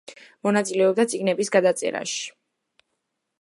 მონაწილეობდა 0.45 1.05
წიგნების 1.11 1.53
გადაწერაში. 1.57 2.27